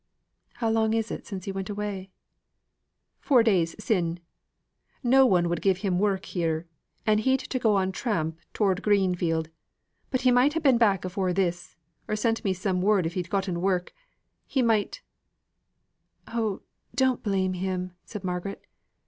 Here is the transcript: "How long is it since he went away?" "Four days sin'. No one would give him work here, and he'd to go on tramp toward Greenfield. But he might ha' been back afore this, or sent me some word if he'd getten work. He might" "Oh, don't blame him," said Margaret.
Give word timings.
"How 0.53 0.67
long 0.67 0.95
is 0.95 1.11
it 1.11 1.27
since 1.27 1.45
he 1.45 1.51
went 1.51 1.69
away?" 1.69 2.09
"Four 3.19 3.43
days 3.43 3.75
sin'. 3.77 4.19
No 5.03 5.27
one 5.27 5.47
would 5.47 5.61
give 5.61 5.77
him 5.85 5.99
work 5.99 6.25
here, 6.25 6.65
and 7.05 7.19
he'd 7.19 7.41
to 7.41 7.59
go 7.59 7.75
on 7.75 7.91
tramp 7.91 8.39
toward 8.51 8.81
Greenfield. 8.81 9.49
But 10.09 10.21
he 10.21 10.31
might 10.31 10.55
ha' 10.55 10.61
been 10.63 10.79
back 10.79 11.05
afore 11.05 11.33
this, 11.33 11.75
or 12.07 12.15
sent 12.15 12.43
me 12.43 12.51
some 12.51 12.81
word 12.81 13.05
if 13.05 13.13
he'd 13.13 13.29
getten 13.29 13.61
work. 13.61 13.93
He 14.47 14.63
might" 14.63 15.03
"Oh, 16.29 16.63
don't 16.95 17.21
blame 17.21 17.53
him," 17.53 17.91
said 18.03 18.23
Margaret. 18.23 18.63